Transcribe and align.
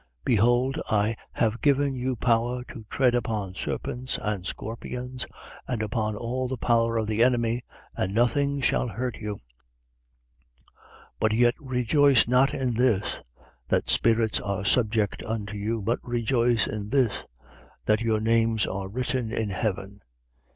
Behold, 0.25 0.81
I 0.89 1.15
have 1.33 1.61
given 1.61 1.93
you 1.93 2.15
power 2.15 2.63
to 2.69 2.87
tread 2.89 3.13
upon 3.13 3.53
serpents 3.53 4.17
and 4.19 4.47
scorpions 4.47 5.27
and 5.67 5.83
upon 5.83 6.15
all 6.15 6.47
the 6.47 6.57
power 6.57 6.97
of 6.97 7.05
the 7.05 7.21
enemy: 7.23 7.63
and 7.95 8.11
nothing 8.11 8.61
shall 8.61 8.87
hurt 8.87 9.17
you. 9.17 9.35
10:20. 9.35 9.41
But 11.19 11.33
yet 11.33 11.53
rejoice 11.59 12.27
not 12.27 12.51
in 12.51 12.73
this, 12.73 13.21
that 13.67 13.91
spirits 13.91 14.39
are 14.39 14.65
subject 14.65 15.21
unto 15.21 15.55
you: 15.55 15.83
but 15.83 15.99
rejoice 16.01 16.65
in 16.65 16.89
this, 16.89 17.25
that 17.85 18.01
your 18.01 18.19
names 18.19 18.65
are 18.65 18.89
written 18.89 19.31
in 19.31 19.51
heaven. 19.51 19.99
10:21. 19.99 19.99